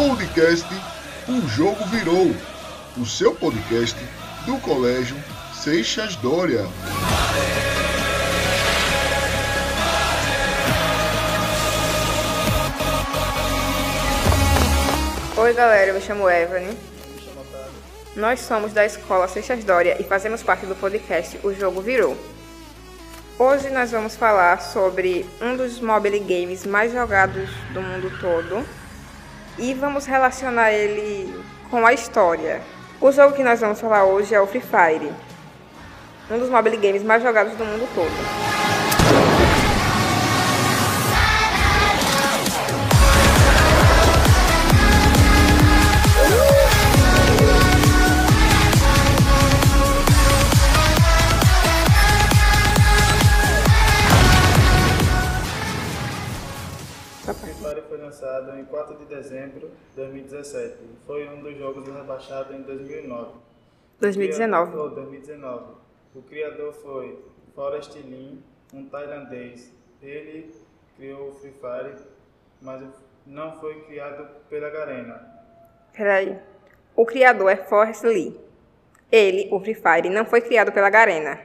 podcast 0.00 0.66
O 1.28 1.46
Jogo 1.46 1.84
Virou, 1.88 2.34
o 2.96 3.04
seu 3.04 3.34
podcast 3.34 3.94
do 4.46 4.56
Colégio 4.60 5.14
Seixas 5.52 6.16
Dória. 6.16 6.62
Oi 15.36 15.52
galera, 15.52 15.90
eu 15.90 15.94
me 15.94 16.00
chamo 16.00 16.30
Evelyn. 16.30 16.74
Nós 18.16 18.40
somos 18.40 18.72
da 18.72 18.86
escola 18.86 19.28
Seixas 19.28 19.62
Dória 19.64 20.00
e 20.00 20.04
fazemos 20.04 20.42
parte 20.42 20.64
do 20.64 20.74
podcast 20.74 21.38
O 21.44 21.52
Jogo 21.52 21.82
Virou. 21.82 22.16
Hoje 23.38 23.68
nós 23.68 23.90
vamos 23.90 24.16
falar 24.16 24.62
sobre 24.62 25.26
um 25.42 25.54
dos 25.54 25.78
mobile 25.78 26.20
games 26.20 26.64
mais 26.64 26.90
jogados 26.90 27.50
do 27.74 27.82
mundo 27.82 28.10
todo 28.18 28.79
e 29.60 29.74
vamos 29.74 30.06
relacionar 30.06 30.72
ele 30.72 31.32
com 31.70 31.86
a 31.86 31.92
história. 31.92 32.62
O 33.00 33.12
jogo 33.12 33.36
que 33.36 33.42
nós 33.44 33.60
vamos 33.60 33.78
falar 33.78 34.04
hoje 34.04 34.34
é 34.34 34.40
o 34.40 34.46
Free 34.46 34.62
Fire, 34.62 35.12
um 36.30 36.38
dos 36.38 36.48
mobile 36.48 36.78
games 36.78 37.02
mais 37.02 37.22
jogados 37.22 37.54
do 37.54 37.64
mundo 37.64 37.86
todo. 37.94 39.49
Lançado 58.20 58.58
em 58.58 58.64
4 58.66 58.96
de 58.98 59.06
dezembro 59.06 59.70
de 59.70 59.96
2017. 59.96 60.76
Foi 61.06 61.26
um 61.30 61.40
dos 61.40 61.56
jogos 61.56 61.86
rebaixados 61.86 62.54
em 62.54 62.60
2009. 62.62 63.30
2019. 63.98 64.62
O 64.62 64.72
criador- 64.72 64.94
2019. 64.94 65.74
O 66.14 66.22
criador 66.22 66.72
foi 66.74 67.24
Forrest 67.54 67.94
Lin, 67.96 68.42
um 68.74 68.84
tailandês. 68.90 69.72
Ele 70.02 70.54
criou 70.96 71.30
o 71.30 71.34
Free 71.34 71.52
Fire, 71.52 71.96
mas 72.60 72.82
não 73.26 73.58
foi 73.58 73.80
criado 73.84 74.28
pela 74.50 74.68
Garena. 74.68 75.26
Peraí. 75.94 76.38
O 76.94 77.06
criador 77.06 77.50
é 77.50 77.56
Forrest 77.56 78.02
Lee. 78.04 78.38
Ele, 79.10 79.48
o 79.50 79.58
Free 79.60 79.74
Fire, 79.74 80.10
não 80.10 80.26
foi 80.26 80.42
criado 80.42 80.72
pela 80.72 80.90
Garena, 80.90 81.40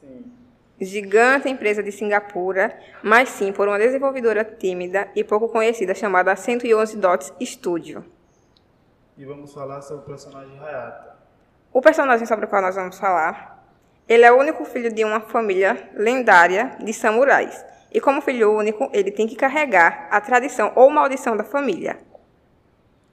Sim. 0.00 0.32
Gigante 0.80 1.48
empresa 1.48 1.82
de 1.82 1.90
Singapura, 1.90 2.78
mas 3.02 3.28
sim 3.30 3.52
por 3.52 3.66
uma 3.68 3.78
desenvolvedora 3.78 4.44
tímida 4.44 5.08
e 5.14 5.24
pouco 5.24 5.48
conhecida 5.48 5.94
chamada 5.94 6.34
111 6.36 6.96
Dots 6.96 7.32
Studio. 7.42 8.04
E 9.16 9.24
vamos 9.24 9.52
falar 9.54 9.80
sobre 9.80 10.02
o 10.02 10.06
personagem 10.06 10.58
Hayato. 10.60 11.16
O 11.72 11.80
personagem 11.80 12.26
sobre 12.26 12.44
o 12.44 12.48
qual 12.48 12.62
nós 12.62 12.74
vamos 12.74 12.98
falar, 12.98 13.64
ele 14.08 14.24
é 14.24 14.32
o 14.32 14.38
único 14.38 14.64
filho 14.64 14.92
de 14.92 15.04
uma 15.04 15.20
família 15.20 15.90
lendária 15.94 16.76
de 16.82 16.92
samurais. 16.92 17.64
E 17.90 18.00
como 18.00 18.20
filho 18.20 18.52
único, 18.52 18.90
ele 18.92 19.10
tem 19.10 19.26
que 19.26 19.36
carregar 19.36 20.08
a 20.10 20.20
tradição 20.20 20.72
ou 20.74 20.90
maldição 20.90 21.36
da 21.36 21.44
família. 21.44 21.98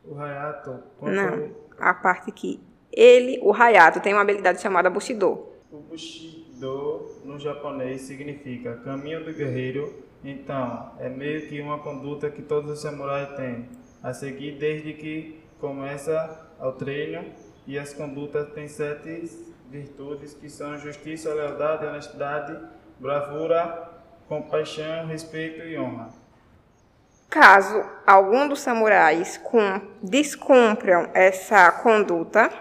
O 0.03 0.19
Hayato 0.19 0.83
Não, 1.01 1.51
a 1.79 1.93
parte 1.93 2.31
que 2.31 2.61
ele, 2.91 3.39
o 3.41 3.53
Hayato, 3.53 4.01
tem 4.01 4.13
uma 4.13 4.21
habilidade 4.21 4.61
chamada 4.61 4.89
Bushido. 4.89 5.47
O 5.71 5.77
Bushido 5.77 6.42
no 6.63 7.37
japonês 7.37 8.01
significa 8.01 8.75
caminho 8.77 9.23
do 9.23 9.33
guerreiro, 9.33 9.93
então 10.23 10.91
é 10.99 11.09
meio 11.09 11.47
que 11.47 11.59
uma 11.61 11.79
conduta 11.79 12.29
que 12.29 12.41
todos 12.41 12.71
os 12.71 12.81
samurais 12.81 13.35
têm 13.35 13.67
a 14.01 14.13
seguir 14.13 14.57
desde 14.57 14.93
que 14.93 15.43
começa 15.59 16.47
ao 16.59 16.73
treino 16.73 17.25
e 17.67 17.77
as 17.77 17.93
condutas 17.93 18.49
têm 18.53 18.67
sete 18.67 19.29
virtudes 19.69 20.33
que 20.33 20.49
são 20.49 20.77
justiça, 20.77 21.33
lealdade, 21.33 21.85
honestidade, 21.85 22.57
bravura, 22.99 23.89
compaixão, 24.27 25.07
respeito 25.07 25.63
e 25.63 25.77
honra. 25.77 26.09
Caso 27.29 27.83
algum 28.05 28.47
dos 28.47 28.59
samurais 28.61 29.37
cum- 29.37 29.81
descumpram 30.01 31.09
essa 31.13 31.71
conduta, 31.71 32.51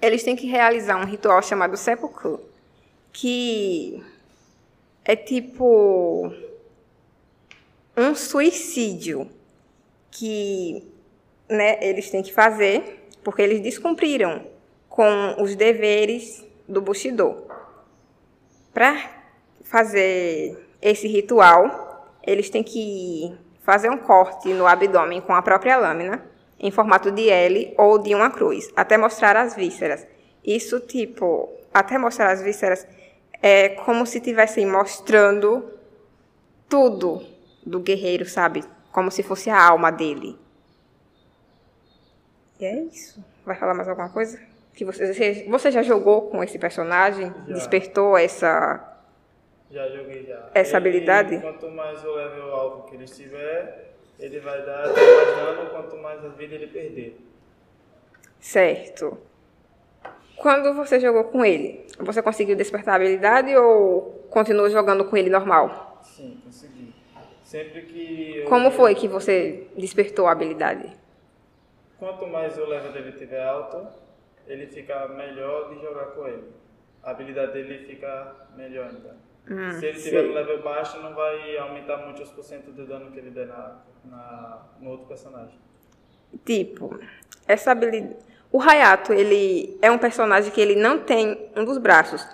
eles 0.00 0.22
têm 0.22 0.36
que 0.36 0.46
realizar 0.46 0.96
um 0.96 1.04
ritual 1.04 1.42
chamado 1.42 1.76
seppuku, 1.76 2.40
que 3.20 4.00
é 5.04 5.16
tipo 5.16 6.32
um 7.96 8.14
suicídio 8.14 9.28
que 10.08 10.86
né, 11.48 11.84
eles 11.84 12.10
têm 12.10 12.22
que 12.22 12.32
fazer 12.32 13.08
porque 13.24 13.42
eles 13.42 13.60
descumpriram 13.60 14.46
com 14.88 15.34
os 15.42 15.56
deveres 15.56 16.46
do 16.68 16.80
Bushido. 16.80 17.44
Para 18.72 18.96
fazer 19.64 20.56
esse 20.80 21.08
ritual, 21.08 22.14
eles 22.24 22.48
têm 22.48 22.62
que 22.62 23.36
fazer 23.64 23.90
um 23.90 23.98
corte 23.98 24.54
no 24.54 24.64
abdômen 24.64 25.20
com 25.20 25.34
a 25.34 25.42
própria 25.42 25.76
lâmina, 25.76 26.24
em 26.60 26.70
formato 26.70 27.10
de 27.10 27.28
L 27.28 27.74
ou 27.76 27.98
de 27.98 28.14
uma 28.14 28.30
cruz, 28.30 28.70
até 28.76 28.96
mostrar 28.96 29.36
as 29.36 29.56
vísceras. 29.56 30.06
Isso, 30.44 30.78
tipo, 30.78 31.48
até 31.74 31.98
mostrar 31.98 32.30
as 32.30 32.40
vísceras, 32.40 32.86
é 33.42 33.68
como 33.70 34.04
se 34.06 34.18
estivessem 34.18 34.66
mostrando 34.66 35.72
tudo 36.68 37.24
do 37.64 37.80
guerreiro, 37.80 38.26
sabe? 38.26 38.64
Como 38.92 39.10
se 39.10 39.22
fosse 39.22 39.48
a 39.50 39.62
alma 39.62 39.90
dele. 39.90 40.38
E 42.60 42.64
é 42.64 42.82
isso. 42.82 43.24
Vai 43.44 43.56
falar 43.56 43.74
mais 43.74 43.88
alguma 43.88 44.08
coisa? 44.08 44.40
Que 44.74 44.84
você, 44.84 45.44
você- 45.48 45.70
já 45.70 45.82
jogou 45.82 46.22
com 46.30 46.42
esse 46.42 46.58
personagem? 46.58 47.32
Já. 47.46 47.54
Despertou 47.54 48.16
essa. 48.16 48.96
Já 49.70 49.88
joguei 49.88 50.24
já. 50.24 50.50
Essa 50.54 50.76
Ele, 50.76 50.88
habilidade? 50.88 51.38
Quanto 51.38 51.68
mais 51.70 52.02
o 52.04 52.14
level 52.14 52.54
alto 52.54 52.88
que 52.88 52.96
ele 52.96 53.04
estiver, 53.04 53.92
ele 54.18 54.40
vai 54.40 54.64
dar 54.64 54.86
mais 54.86 54.96
dano 55.36 55.70
quanto 55.70 55.96
mais 55.96 56.24
a 56.24 56.28
vida 56.28 56.54
ele 56.54 56.68
perder. 56.68 57.20
Certo. 58.40 59.18
Quando 60.36 60.72
você 60.74 61.00
jogou 61.00 61.24
com 61.24 61.44
ele, 61.44 61.84
você 61.98 62.22
conseguiu 62.22 62.56
despertar 62.56 62.92
a 62.92 62.96
habilidade 62.96 63.54
ou 63.56 64.26
continuou 64.30 64.68
jogando 64.70 65.04
com 65.04 65.16
ele 65.16 65.30
normal? 65.30 66.00
Sim, 66.02 66.40
consegui. 66.44 66.94
Sempre 67.42 67.82
que. 67.82 68.36
eu- 68.38 68.48
Como 68.48 68.70
foi 68.70 68.94
que 68.94 69.08
você 69.08 69.66
despertou 69.76 70.26
a 70.26 70.32
habilidade? 70.32 70.92
Quanto 71.98 72.26
mais 72.26 72.56
o 72.58 72.64
level 72.66 72.92
dele 72.92 73.10
estiver 73.10 73.42
alto, 73.44 73.86
ele 74.46 74.66
fica 74.66 75.08
melhor 75.08 75.68
de 75.74 75.80
jogar 75.80 76.06
com 76.06 76.26
ele. 76.28 76.44
A 77.02 77.10
habilidade 77.10 77.52
dele 77.52 77.86
fica 77.86 78.34
melhor 78.56 78.86
ainda. 78.86 79.16
Se 79.72 79.86
ele 79.86 79.96
estiver 79.96 80.24
no 80.24 80.34
level 80.34 80.62
baixo, 80.62 81.00
não 81.00 81.14
vai 81.14 81.56
aumentar 81.56 81.96
muito 82.04 82.22
os 82.22 82.30
porcentos 82.30 82.74
do 82.74 82.86
dano 82.86 83.10
que 83.10 83.18
ele 83.18 83.30
der 83.30 83.46
na, 83.46 83.78
na, 84.04 84.62
no 84.78 84.90
outro 84.90 85.06
personagem. 85.06 85.58
Tipo, 86.44 87.00
essa 87.46 87.70
habilidade. 87.72 88.16
O 88.50 88.60
Hayato, 88.62 89.12
ele 89.12 89.78
é 89.82 89.90
um 89.90 89.98
personagem 89.98 90.50
que 90.50 90.60
ele 90.60 90.74
não 90.74 90.98
tem 91.00 91.50
um 91.56 91.64
dos 91.64 91.76
braços. 91.78 92.26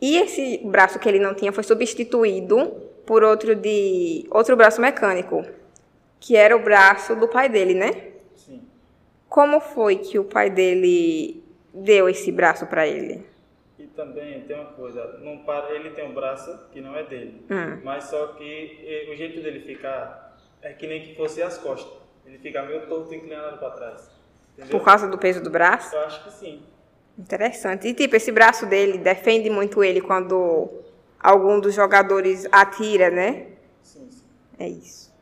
E 0.00 0.16
esse 0.16 0.58
braço 0.64 0.98
que 0.98 1.08
ele 1.08 1.18
não 1.18 1.34
tinha 1.34 1.52
foi 1.52 1.62
substituído 1.64 2.66
por 3.06 3.22
outro 3.22 3.54
de 3.54 4.26
outro 4.30 4.56
braço 4.56 4.80
mecânico, 4.80 5.44
que 6.20 6.36
era 6.36 6.56
o 6.56 6.62
braço 6.62 7.14
do 7.16 7.28
pai 7.28 7.48
dele, 7.48 7.74
né? 7.74 7.90
Sim. 8.34 8.62
Como 9.28 9.60
foi 9.60 9.96
que 9.96 10.18
o 10.18 10.24
pai 10.24 10.50
dele 10.50 11.42
deu 11.72 12.08
esse 12.08 12.30
braço 12.32 12.66
para 12.66 12.86
ele? 12.86 13.24
E 13.78 13.86
também 13.86 14.40
tem 14.42 14.56
uma 14.56 14.66
coisa, 14.72 15.18
não 15.22 15.38
para, 15.38 15.72
ele 15.74 15.90
tem 15.90 16.04
um 16.04 16.14
braço 16.14 16.58
que 16.72 16.80
não 16.80 16.96
é 16.96 17.04
dele, 17.04 17.44
Hum. 17.50 17.80
mas 17.84 18.04
só 18.04 18.28
que 18.28 19.08
o 19.10 19.14
jeito 19.14 19.40
dele 19.40 19.60
ficar 19.60 20.36
é 20.62 20.72
que 20.72 20.86
nem 20.86 21.02
que 21.02 21.14
fosse 21.14 21.40
as 21.42 21.56
costas. 21.58 21.92
Ele 22.26 22.38
fica 22.38 22.62
meio 22.62 22.86
torto 22.88 23.14
inclinado 23.14 23.58
para 23.58 23.70
trás. 23.70 24.17
Entendeu? 24.58 24.76
Por 24.76 24.84
causa 24.84 25.06
do 25.06 25.16
peso 25.16 25.40
do 25.40 25.50
braço? 25.50 25.94
Eu 25.94 26.00
acho 26.00 26.24
que 26.24 26.32
sim. 26.32 26.62
Interessante. 27.16 27.86
E 27.86 27.94
tipo, 27.94 28.16
esse 28.16 28.32
braço 28.32 28.66
dele 28.66 28.98
defende 28.98 29.48
muito 29.48 29.84
ele 29.84 30.00
quando 30.00 30.68
algum 31.20 31.60
dos 31.60 31.74
jogadores 31.74 32.46
atira, 32.50 33.08
né? 33.08 33.46
Sim, 33.82 34.10
sim. 34.10 34.24
É 34.58 34.68
isso. 34.68 35.14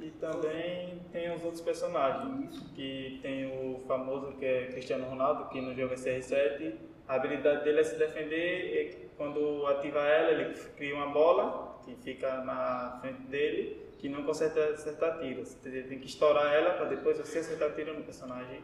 E 0.00 0.10
também 0.20 1.00
tem 1.12 1.34
os 1.34 1.42
outros 1.42 1.60
personagens, 1.60 2.56
que 2.76 3.18
tem 3.20 3.46
o 3.46 3.80
famoso 3.88 4.32
que 4.38 4.44
é 4.44 4.66
Cristiano 4.66 5.08
Ronaldo, 5.08 5.48
que 5.48 5.60
no 5.60 5.74
jogo 5.74 5.94
é 5.94 5.96
CR7. 5.96 6.74
A 7.08 7.14
habilidade 7.14 7.64
dele 7.64 7.80
é 7.80 7.84
se 7.84 7.96
defender, 7.96 8.74
e 8.74 9.08
quando 9.16 9.66
ativa 9.66 10.00
ela, 10.00 10.30
ele 10.30 10.54
cria 10.76 10.94
uma 10.94 11.06
bola 11.06 11.78
que 11.84 11.94
fica 11.96 12.38
na 12.42 12.98
frente 13.00 13.22
dele, 13.22 13.86
que 13.98 14.08
não 14.08 14.24
consegue 14.24 14.58
acertar 14.58 15.18
tiros. 15.20 15.56
Você 15.62 15.82
tem 15.82 15.98
que 15.98 16.06
estourar 16.06 16.52
ela 16.52 16.74
para 16.74 16.86
depois 16.86 17.18
você 17.18 17.38
acertar 17.38 17.74
tiro 17.74 17.94
no 17.94 18.02
personagem. 18.02 18.60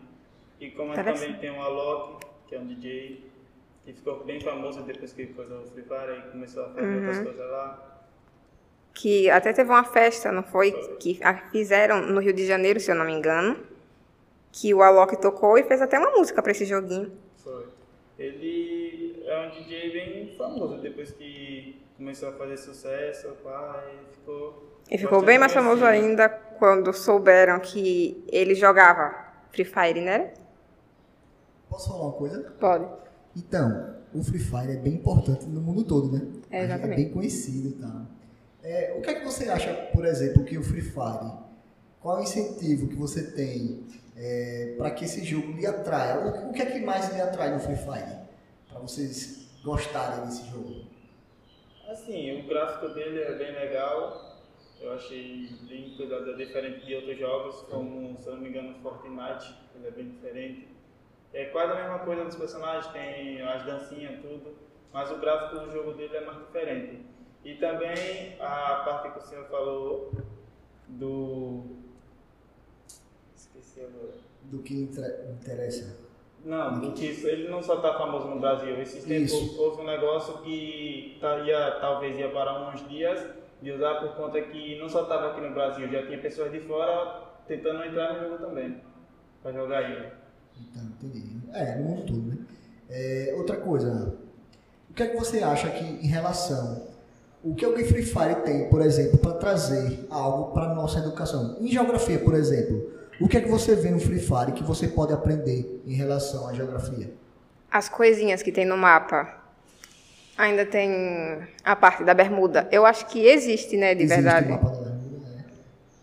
E 0.61 0.71
como 0.73 0.93
Interessante. 0.93 1.21
também 1.21 1.41
tem 1.41 1.51
o 1.51 1.63
Alok, 1.63 2.27
que 2.49 2.55
é 2.55 2.59
um 2.59 2.67
DJ, 2.67 3.25
que 3.85 3.93
ficou 3.93 4.25
bem 4.25 4.41
famoso 4.41 4.83
depois 4.83 5.13
que 5.13 5.27
coisou 5.29 5.61
o 5.63 5.67
Free 5.67 5.83
Fire 5.83 6.19
e 6.19 6.31
começou 6.31 6.65
a 6.65 6.69
fazer 6.71 6.95
outras 6.97 7.21
coisas 7.21 7.51
lá. 7.51 7.89
que 8.95 9.31
até 9.31 9.53
teve 9.53 9.71
uma 9.71 9.85
festa, 9.85 10.31
não 10.31 10.43
foi? 10.43 10.73
Que 10.99 11.19
fizeram 11.51 12.03
no 12.03 12.21
Rio 12.21 12.33
de 12.33 12.47
Janeiro, 12.47 12.79
se 12.79 12.91
eu 12.91 12.95
não 12.95 13.05
me 13.05 13.13
engano, 13.13 13.59
que 14.53 14.75
o 14.75 14.83
Alok 14.83 15.17
tocou 15.21 15.57
e 15.57 15.63
fez 15.63 15.81
até 15.81 15.99
uma 15.99 16.11
música 16.11 16.43
para 16.43 16.53
esse 16.53 16.65
joguinho. 16.65 17.11
Foi. 17.39 17.67
Ele 18.23 19.25
é 19.27 19.47
um 19.47 19.51
DJ 19.51 19.93
bem 19.93 20.37
famoso 20.37 20.79
depois 20.81 21.11
que 21.11 21.83
começou 21.97 22.29
a 22.29 22.33
fazer 22.33 22.57
sucesso, 22.57 23.29
pá, 23.43 23.85
e 23.93 24.15
ficou. 24.15 24.81
E 24.89 24.97
ficou 24.97 25.23
bem 25.23 25.39
mais 25.39 25.53
famoso 25.53 25.85
ainda 25.85 26.29
quando 26.29 26.93
souberam 26.93 27.59
que 27.59 28.23
ele 28.29 28.55
jogava 28.55 29.13
Free 29.51 29.65
Fire, 29.65 30.01
né? 30.01 30.35
Posso 31.69 31.89
falar 31.89 32.05
uma 32.05 32.13
coisa? 32.13 32.43
Pode. 32.61 32.87
Então, 33.37 33.97
o 34.15 34.23
Free 34.23 34.39
Fire 34.39 34.71
é 34.71 34.77
bem 34.77 34.95
importante 34.95 35.47
no 35.47 35.61
mundo 35.61 35.83
todo, 35.83 36.13
né? 36.13 36.25
É, 36.51 36.63
exatamente. 36.65 37.01
É 37.01 37.05
bem 37.05 37.13
conhecido 37.13 37.69
e 37.71 37.73
tal. 37.73 38.07
É, 38.63 38.95
o 38.97 39.01
que 39.01 39.11
é 39.11 39.15
que 39.15 39.25
você 39.25 39.49
acha, 39.49 39.73
por 39.93 40.05
exemplo, 40.05 40.45
que 40.45 40.57
o 40.57 40.63
Free 40.63 40.83
Fire, 40.83 41.33
qual 42.03 42.17
é 42.17 42.21
o 42.21 42.23
incentivo 42.25 42.89
que 42.89 42.97
você 42.97 43.31
tem 43.31 43.87
é, 44.17 44.75
para 44.77 44.91
que 44.91 45.05
esse 45.05 45.25
jogo 45.25 45.53
lhe 45.53 45.65
atraia? 45.65 46.19
O, 46.19 46.51
o, 46.51 46.53
que 46.53 46.61
é 46.61 46.67
que 46.67 46.81
mais 46.81 47.15
lhe 47.15 47.21
atrai 47.21 47.55
no 47.55 47.61
Free 47.61 47.77
Fire? 47.77 48.19
Para 48.69 48.81
vocês 48.81 49.49
gostarem 49.63 50.27
desse 50.27 50.51
jogo? 50.51 50.85
Assim, 51.89 52.41
o 52.41 52.49
gráfico 52.49 52.89
dele 52.89 53.21
é 53.21 53.35
bem 53.37 53.53
legal. 53.53 54.33
Eu 54.81 54.95
achei 54.95 55.49
bem 55.69 55.95
cuidado, 55.97 56.37
diferente 56.37 56.85
de 56.85 56.97
outros 56.97 57.17
jogos, 57.17 57.63
como, 57.71 58.19
se 58.21 58.27
eu 58.27 58.35
não 58.35 58.43
me 58.43 58.49
engano, 58.49 58.75
Fortnite, 58.83 59.55
ele 59.77 59.87
é 59.87 59.91
bem 59.93 60.11
diferente. 60.11 60.69
É 61.33 61.45
quase 61.47 61.73
a 61.73 61.77
mesma 61.77 62.01
coisa 62.01 62.25
dos 62.25 62.35
personagens, 62.35 62.93
tem 62.93 63.41
as 63.43 63.65
dancinhas, 63.65 64.21
tudo, 64.21 64.57
mas 64.93 65.09
o 65.13 65.19
gráfico 65.19 65.61
do 65.61 65.71
jogo 65.71 65.93
dele 65.93 66.17
é 66.17 66.25
mais 66.25 66.39
diferente. 66.39 67.07
E 67.45 67.55
também 67.55 68.37
a 68.41 68.83
parte 68.85 69.13
que 69.13 69.19
o 69.19 69.23
senhor 69.23 69.45
falou 69.47 70.13
do. 70.89 71.82
Do 74.45 74.59
que 74.59 74.75
interessa. 74.75 75.97
Não, 76.45 76.81
do 76.81 76.93
que 76.93 77.07
ele 77.07 77.49
não 77.49 77.63
só 77.63 77.77
está 77.77 77.97
famoso 77.97 78.27
no 78.29 78.41
Brasil. 78.41 78.81
Esses 78.81 79.05
tempos 79.05 79.57
houve 79.57 79.83
um 79.83 79.87
negócio 79.87 80.39
que 80.39 81.17
tá, 81.21 81.39
ia, 81.41 81.79
talvez 81.81 82.19
ia 82.19 82.31
parar 82.31 82.69
uns 82.69 82.87
dias 82.89 83.25
de 83.63 83.71
usar 83.71 84.01
por 84.01 84.17
conta 84.17 84.41
que 84.41 84.79
não 84.79 84.89
só 84.89 85.03
estava 85.03 85.31
aqui 85.31 85.41
no 85.41 85.55
Brasil, 85.55 85.89
já 85.89 86.05
tinha 86.05 86.19
pessoas 86.19 86.51
de 86.51 86.61
fora 86.61 87.23
tentando 87.47 87.85
entrar 87.85 88.15
no 88.15 88.29
jogo 88.29 88.45
também, 88.45 88.81
para 89.41 89.53
jogar 89.53 89.89
ele. 89.89 90.09
Então, 90.61 90.83
entendi. 90.83 91.41
É, 91.53 91.77
no 91.77 91.85
mundo 91.85 92.07
todo, 92.07 92.23
né? 92.23 92.39
É, 92.91 93.35
outra 93.37 93.57
coisa, 93.57 94.19
o 94.91 94.95
que 94.95 95.03
é 95.05 95.07
que 95.07 95.17
você 95.17 95.43
acha 95.43 95.71
que 95.71 95.85
em 95.85 96.09
relação 96.09 96.91
o 97.45 97.55
que 97.55 97.67
o 97.67 97.75
Free 97.87 98.05
Fire 98.05 98.37
tem, 98.45 98.69
por 98.69 98.81
exemplo, 98.81 99.19
para 99.19 99.33
trazer 99.33 100.07
algo 100.11 100.53
para 100.53 100.75
nossa 100.75 101.01
educação? 101.01 101.57
Em 101.61 101.67
geografia, 101.67 102.19
por 102.19 102.35
exemplo, 102.35 102.91
o 103.23 103.29
que 103.29 103.37
é 103.37 103.41
que 103.41 103.49
você 103.49 103.77
vê 103.77 103.91
no 103.91 104.01
Free 104.01 104.19
Fire 104.19 104.53
que 104.53 104.65
você 104.65 104.89
pode 104.89 105.13
aprender 105.13 105.81
em 105.87 105.95
relação 105.95 106.49
à 106.49 106.53
geografia? 106.53 107.13
As 107.71 107.89
coisinhas 107.89 108.43
que 108.43 108.51
tem 108.51 108.65
no 108.65 108.77
mapa. 108.77 109.41
Ainda 110.37 110.67
tem 110.67 111.47
a 111.63 111.77
parte 111.77 112.03
da 112.03 112.15
bermuda. 112.15 112.69
Eu 112.73 112.85
acho 112.85 113.07
que 113.07 113.25
existe, 113.25 113.77
né, 113.77 113.95
de 113.95 114.03
existe 114.03 114.23
verdade. 114.23 114.49
O 114.49 114.51
mapa 114.51 114.71
da 114.71 114.91
bermuda, 114.91 115.29
né? 115.37 115.45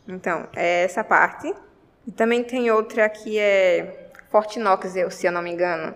Então, 0.08 0.48
é 0.56 0.84
essa 0.84 1.04
parte. 1.04 1.54
E 2.08 2.12
também 2.12 2.44
tem 2.44 2.72
outra 2.72 3.10
que 3.10 3.38
é 3.38 4.12
Fort 4.30 4.56
Knox, 4.56 4.94
se 5.12 5.28
eu 5.28 5.32
não 5.32 5.42
me 5.42 5.52
engano. 5.52 5.94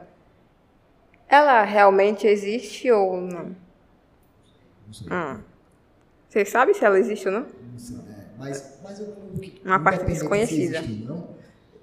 Ela 1.30 1.64
realmente 1.64 2.28
existe 2.28 2.92
ou 2.92 3.22
não? 3.22 3.56
Não 4.86 4.94
sei. 4.94 5.08
Hum. 5.12 5.40
Você 6.28 6.46
sabe 6.46 6.74
se 6.74 6.84
ela 6.84 7.00
existe 7.00 7.28
ou 7.28 7.34
não? 7.34 7.42
Não 7.42 7.80
sei. 7.80 8.13
Mas, 8.44 8.80
mas 8.84 9.00
eu, 9.00 9.16
Uma 9.64 9.80
parte 9.80 10.06
desconhecida. 10.06 10.80
existir, 10.80 11.10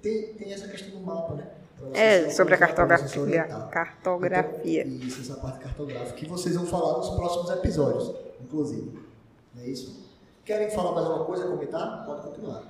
tem, 0.03 0.35
tem 0.35 0.53
essa 0.53 0.69
questão 0.69 0.91
do 0.99 1.07
mapa, 1.07 1.35
né? 1.35 1.51
É, 1.95 2.29
sobre 2.29 2.55
a 2.55 2.59
cartografia. 2.59 3.45
Cartografia. 3.71 4.83
Então, 4.87 5.07
isso, 5.09 5.23
essa 5.23 5.41
parte 5.41 5.61
cartográfica, 5.61 6.13
que 6.13 6.27
vocês 6.27 6.55
vão 6.55 6.67
falar 6.67 6.99
nos 6.99 7.11
próximos 7.11 7.51
episódios, 7.51 8.15
inclusive. 8.41 8.99
Não 9.55 9.63
é 9.63 9.67
isso? 9.67 10.11
Querem 10.45 10.71
falar 10.71 10.93
mais 10.93 11.07
alguma 11.07 11.25
coisa, 11.25 11.47
comentar? 11.47 12.05
Pode 12.05 12.23
continuar. 12.23 12.63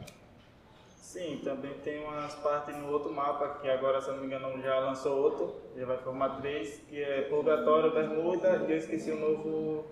Sim, 1.00 1.40
também 1.42 1.74
tem 1.82 2.04
umas 2.04 2.34
partes 2.36 2.76
no 2.76 2.88
outro 2.92 3.12
mapa, 3.12 3.58
que 3.60 3.68
agora, 3.68 4.00
se 4.00 4.10
não 4.10 4.18
me 4.18 4.26
engano, 4.26 4.62
já 4.62 4.78
lançou 4.78 5.18
outro, 5.18 5.56
já 5.76 5.84
vai 5.84 5.98
formar 5.98 6.40
três, 6.40 6.80
que 6.88 7.02
é 7.02 7.22
Purgatório, 7.22 7.92
Bermuda, 7.92 8.64
e 8.68 8.72
eu 8.72 8.78
esqueci 8.78 9.10
o 9.10 9.18
novo. 9.18 9.84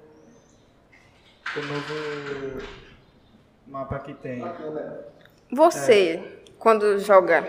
O 1.57 1.61
novo 1.61 2.63
mapa 3.69 3.99
que 4.01 4.15
tem. 4.15 4.43
Você, 5.53 6.43
quando 6.59 6.99
joga 6.99 7.47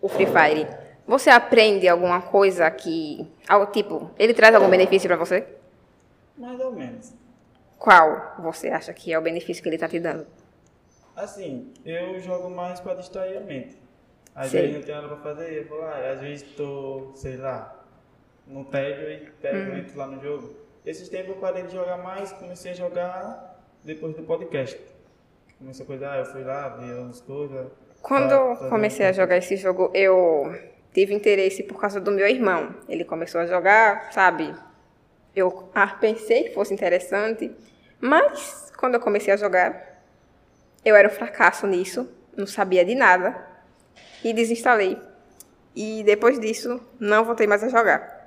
o 0.00 0.08
Free 0.08 0.26
Fire, 0.26 0.66
você 1.06 1.30
aprende 1.30 1.88
alguma 1.88 2.20
coisa 2.20 2.70
que, 2.70 3.26
ao 3.48 3.66
tipo, 3.66 4.10
ele 4.18 4.34
traz 4.34 4.54
algum 4.54 4.68
benefício 4.68 5.08
para 5.08 5.16
você? 5.16 5.46
Mais 6.36 6.58
ou 6.60 6.72
menos. 6.72 7.12
Qual 7.78 8.34
você 8.38 8.68
acha 8.68 8.92
que 8.92 9.12
é 9.12 9.18
o 9.18 9.22
benefício 9.22 9.62
que 9.62 9.68
ele 9.68 9.76
está 9.76 9.88
te 9.88 9.98
dando? 9.98 10.26
Assim, 11.14 11.72
eu 11.84 12.18
jogo 12.20 12.48
mais 12.48 12.80
para 12.80 12.94
distrair 12.94 13.36
a 13.36 13.40
mente. 13.40 13.76
Às 14.34 14.50
Sei. 14.50 14.62
vezes 14.62 14.76
não 14.76 14.82
tem 14.82 14.94
nada 14.94 15.08
pra 15.08 15.16
fazer, 15.18 15.52
eu 15.52 15.68
vou 15.68 15.78
lá, 15.78 16.10
às 16.10 16.20
vezes 16.20 16.42
tô, 16.56 17.10
sei 17.14 17.36
lá, 17.36 17.84
no 18.46 18.64
tédio 18.64 19.10
e 19.10 19.30
pego 19.42 19.74
e 19.74 19.80
entro 19.80 19.98
lá 19.98 20.06
no 20.06 20.20
jogo. 20.22 20.56
Esses 20.86 21.08
tempos 21.08 21.30
eu 21.30 21.36
parei 21.36 21.64
de 21.64 21.72
jogar 21.72 21.98
mais, 21.98 22.32
comecei 22.32 22.72
a 22.72 22.74
jogar 22.74 23.62
depois 23.84 24.16
do 24.16 24.22
podcast. 24.22 24.80
Comecei 25.62 25.84
a 25.84 25.86
cuidar, 25.86 26.18
eu 26.18 26.26
fui 26.26 26.42
lá, 26.42 26.70
vi 26.70 26.90
as 27.08 27.20
coisas. 27.20 27.68
Quando 28.02 28.32
eu 28.32 28.56
tá 28.56 28.68
comecei 28.68 29.06
a 29.06 29.12
jogar 29.12 29.36
esse 29.36 29.56
jogo, 29.56 29.92
eu 29.94 30.52
tive 30.92 31.14
interesse 31.14 31.62
por 31.62 31.80
causa 31.80 32.00
do 32.00 32.10
meu 32.10 32.26
irmão. 32.26 32.74
Ele 32.88 33.04
começou 33.04 33.40
a 33.40 33.46
jogar, 33.46 34.12
sabe? 34.12 34.52
Eu 35.36 35.70
ah, 35.72 35.86
pensei 35.86 36.44
que 36.44 36.54
fosse 36.54 36.74
interessante, 36.74 37.48
mas 38.00 38.72
quando 38.76 38.94
eu 38.94 39.00
comecei 39.00 39.32
a 39.32 39.36
jogar, 39.36 40.02
eu 40.84 40.96
era 40.96 41.06
um 41.06 41.12
fracasso 41.12 41.64
nisso, 41.68 42.10
não 42.36 42.46
sabia 42.46 42.84
de 42.84 42.96
nada 42.96 43.46
e 44.24 44.32
desinstalei. 44.32 44.98
E 45.76 46.02
depois 46.02 46.40
disso, 46.40 46.80
não 46.98 47.24
voltei 47.24 47.46
mais 47.46 47.62
a 47.62 47.68
jogar. 47.68 48.21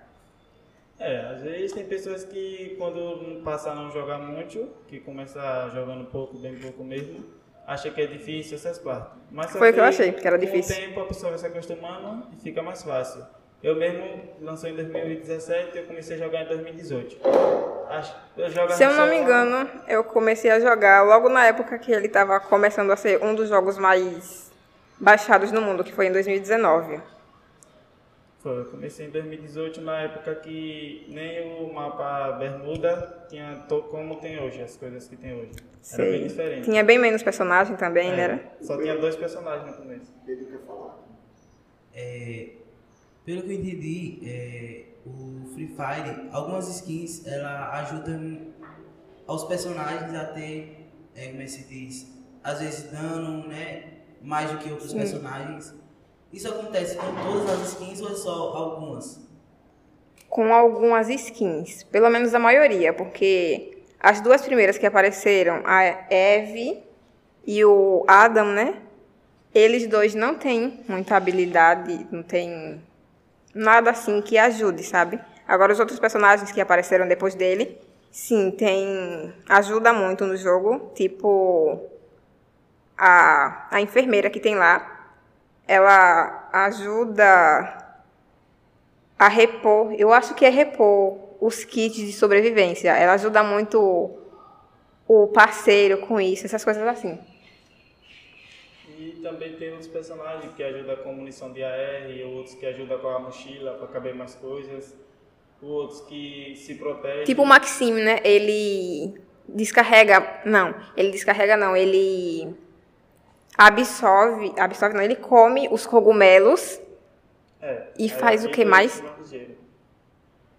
É, 0.99 1.19
às 1.31 1.41
vezes 1.41 1.73
tem 1.73 1.85
pessoas 1.85 2.23
que 2.23 2.75
quando 2.77 3.41
passar 3.43 3.71
a 3.71 3.75
não 3.75 3.91
jogar 3.91 4.17
muito, 4.17 4.69
que 4.87 4.99
começa 4.99 5.69
jogando 5.73 6.05
pouco, 6.05 6.37
bem 6.37 6.55
pouco 6.55 6.83
mesmo, 6.83 7.25
acha 7.67 7.89
que 7.91 8.01
é 8.01 8.07
difícil 8.07 8.55
essas 8.55 8.79
partes. 8.79 9.11
Mas 9.29 9.51
Foi 9.51 9.71
o 9.71 9.73
que 9.73 9.79
eu 9.79 9.83
achei, 9.83 10.11
que 10.13 10.25
era 10.25 10.37
difícil. 10.37 10.75
Com 10.75 10.81
o 10.81 10.85
tempo 10.85 10.99
a 11.01 11.05
pessoa 11.05 11.29
vai 11.31 11.39
se 11.39 11.45
acostumando 11.47 12.27
e 12.33 12.41
fica 12.41 12.61
mais 12.61 12.81
fácil. 12.81 13.25
Eu 13.61 13.75
mesmo 13.75 14.21
lançou 14.41 14.69
em 14.69 14.75
2017 14.75 15.75
e 15.75 15.79
eu 15.79 15.85
comecei 15.85 16.15
a 16.15 16.19
jogar 16.19 16.43
em 16.43 16.47
2018. 16.47 17.17
Acho, 17.89 18.15
eu 18.37 18.69
Se 18.69 18.83
eu 18.83 18.93
não 18.93 19.07
me 19.07 19.17
engano, 19.17 19.69
eu 19.87 20.03
comecei 20.03 20.51
a 20.51 20.59
jogar 20.59 21.03
logo 21.03 21.29
na 21.29 21.45
época 21.45 21.77
que 21.77 21.91
ele 21.91 22.07
estava 22.07 22.39
começando 22.39 22.91
a 22.91 22.95
ser 22.95 23.23
um 23.23 23.33
dos 23.33 23.49
jogos 23.49 23.77
mais 23.77 24.51
baixados 24.99 25.51
no 25.51 25.61
mundo, 25.61 25.83
que 25.83 25.91
foi 25.91 26.07
em 26.07 26.11
2019. 26.11 27.01
Foi, 28.45 28.59
eu 28.59 28.65
comecei 28.65 29.07
em 29.07 29.09
2018 29.09 29.81
na 29.81 30.01
época 30.01 30.35
que 30.35 31.07
nem 31.09 31.63
o 31.63 31.73
mapa 31.73 32.33
Bermuda 32.33 33.25
tinha 33.27 33.55
to- 33.67 33.81
como 33.89 34.17
tem 34.17 34.39
hoje, 34.39 34.61
as 34.61 34.77
coisas 34.77 35.07
que 35.07 35.15
tem 35.15 35.33
hoje. 35.33 35.53
Era 35.91 36.03
bem 36.03 36.27
diferente. 36.27 36.65
Tinha 36.65 36.83
bem 36.83 36.99
menos 36.99 37.23
personagem 37.23 37.75
também, 37.75 38.11
É, 38.11 38.15
né? 38.15 38.51
Só 38.61 38.77
tinha 38.79 38.95
dois 38.99 39.15
personagens 39.15 39.71
no 39.71 39.77
começo. 39.81 40.13
Pedro 40.23 40.45
quer 40.45 40.59
falar. 40.59 40.99
É, 41.91 42.49
pelo 43.25 43.41
que 43.41 43.47
eu 43.47 43.53
entendi, 43.53 44.19
é, 44.23 44.83
o 45.07 45.49
Free 45.55 45.69
Fire, 45.69 46.29
algumas 46.31 46.67
skins, 46.69 47.25
ela 47.25 47.71
ajudam 47.79 48.53
aos 49.25 49.43
personagens 49.45 50.13
a 50.13 50.23
ter, 50.25 50.87
é, 51.15 51.29
como 51.29 51.41
é 51.41 51.45
que 51.45 51.49
se 51.49 51.67
diz, 51.67 52.13
às 52.43 52.59
vezes 52.59 52.91
dano, 52.91 53.47
né, 53.47 53.85
mais 54.21 54.51
do 54.51 54.59
que 54.59 54.69
outros 54.69 54.93
personagens. 54.93 55.73
Isso 56.35 56.49
acontece 56.49 56.97
com 56.97 57.15
todas 57.23 57.49
as 57.49 57.69
skins 57.69 58.01
ou 58.01 58.11
é 58.11 58.13
só 58.13 58.29
algumas? 58.29 59.21
Com 60.27 60.53
algumas 60.53 61.07
skins, 61.07 61.83
pelo 61.83 62.09
menos 62.09 62.33
a 62.33 62.39
maioria, 62.39 62.91
porque 62.91 63.77
as 63.97 64.19
duas 64.19 64.41
primeiras 64.41 64.77
que 64.77 64.85
apareceram, 64.85 65.61
a 65.63 65.81
Eve 66.09 66.83
e 67.47 67.63
o 67.63 68.03
Adam, 68.05 68.47
né? 68.47 68.81
Eles 69.53 69.87
dois 69.87 70.13
não 70.13 70.35
têm 70.35 70.83
muita 70.89 71.15
habilidade, 71.15 72.05
não 72.11 72.21
tem 72.21 72.81
nada 73.53 73.91
assim 73.91 74.21
que 74.21 74.37
ajude, 74.37 74.83
sabe? 74.83 75.17
Agora 75.47 75.71
os 75.71 75.79
outros 75.79 76.01
personagens 76.01 76.51
que 76.51 76.59
apareceram 76.59 77.07
depois 77.07 77.33
dele, 77.33 77.79
sim, 78.11 78.51
tem 78.51 79.33
ajuda 79.47 79.93
muito 79.93 80.25
no 80.25 80.35
jogo, 80.35 80.91
tipo 80.95 81.79
a, 82.97 83.69
a 83.71 83.79
enfermeira 83.79 84.29
que 84.29 84.41
tem 84.41 84.55
lá, 84.55 84.94
ela 85.67 86.49
ajuda 86.51 87.85
a 89.17 89.27
repor, 89.27 89.93
eu 89.93 90.11
acho 90.11 90.35
que 90.35 90.45
é 90.45 90.49
repor 90.49 91.17
os 91.39 91.63
kits 91.63 91.97
de 91.97 92.13
sobrevivência. 92.13 92.89
Ela 92.91 93.13
ajuda 93.13 93.43
muito 93.43 94.11
o 95.07 95.27
parceiro 95.27 95.99
com 95.99 96.19
isso, 96.19 96.45
essas 96.45 96.63
coisas 96.63 96.85
assim. 96.87 97.19
E 98.97 99.11
também 99.21 99.55
tem 99.55 99.71
outros 99.71 99.87
personagens 99.87 100.53
que 100.53 100.63
ajudam 100.63 100.95
com 100.97 101.13
munição 101.13 101.51
de 101.51 101.63
AR, 101.63 102.07
outros 102.33 102.55
que 102.55 102.65
ajudam 102.65 102.99
com 102.99 103.07
a 103.09 103.19
mochila 103.19 103.73
para 103.73 103.87
caber 103.87 104.15
mais 104.15 104.35
coisas, 104.35 104.95
outros 105.61 106.01
que 106.01 106.55
se 106.55 106.75
protegem. 106.75 107.25
Tipo 107.25 107.43
o 107.43 107.45
Maxime, 107.45 108.01
né? 108.01 108.19
Ele 108.23 109.21
descarrega. 109.47 110.41
Não, 110.45 110.73
ele 110.95 111.11
descarrega 111.11 111.57
não, 111.57 111.75
ele 111.75 112.55
absorve. 113.57 114.53
Absorve 114.57 114.95
não, 114.95 115.03
ele 115.03 115.15
come 115.15 115.67
os 115.71 115.85
cogumelos 115.85 116.79
É, 117.61 117.87
E 117.97 118.03
aí 118.03 118.09
faz 118.09 118.45
o 118.45 118.49
que 118.49 118.63
mais? 118.65 119.01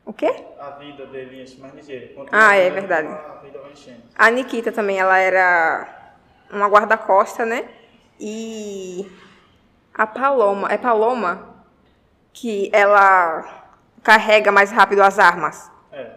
O 0.05 0.13
quê? 0.13 0.33
A 0.59 0.71
vida 0.71 1.07
dele 1.07 1.43
enche 1.43 1.61
mais 1.61 1.75
ligeiro. 1.75 2.15
Quanto 2.15 2.29
Ah, 2.33 2.55
é 2.57 2.71
verdade. 2.71 3.09
A. 3.09 4.27
A 4.27 4.31
Nikita 4.31 4.73
também, 4.73 4.99
ela 4.99 5.19
era 5.19 5.87
uma 6.51 6.67
guarda-costa, 6.69 7.45
né? 7.45 7.69
E 8.19 9.07
a 9.95 10.07
Paloma, 10.07 10.69
é 10.71 10.79
Paloma 10.79 11.55
que 12.33 12.71
ela 12.73 13.45
carrega 14.03 14.53
mais 14.53 14.71
rápido 14.71 15.03
as 15.03 15.19
armas. 15.19 15.71
É, 15.93 16.11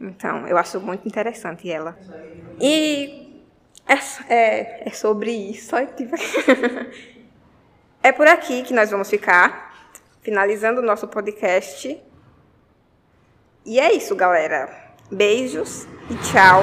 Então, 0.00 0.46
eu 0.46 0.56
acho 0.56 0.80
muito 0.80 1.06
interessante 1.06 1.70
ela. 1.70 1.96
E 2.60 3.21
é, 3.86 3.94
é, 4.32 4.88
é 4.88 4.90
sobre 4.90 5.30
isso. 5.30 5.76
é 8.02 8.12
por 8.12 8.26
aqui 8.26 8.62
que 8.62 8.74
nós 8.74 8.90
vamos 8.90 9.10
ficar, 9.10 9.92
finalizando 10.22 10.80
o 10.80 10.84
nosso 10.84 11.06
podcast. 11.08 12.00
E 13.64 13.78
é 13.78 13.92
isso, 13.92 14.16
galera. 14.16 14.68
Beijos 15.10 15.86
e 16.10 16.16
tchau. 16.16 16.62